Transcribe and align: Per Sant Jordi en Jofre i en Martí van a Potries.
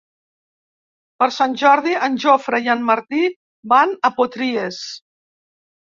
Per 1.23 1.27
Sant 1.35 1.53
Jordi 1.63 1.93
en 2.09 2.17
Jofre 2.25 2.61
i 2.69 2.71
en 2.77 2.81
Martí 2.89 3.21
van 3.75 3.97
a 4.11 4.15
Potries. 4.21 4.81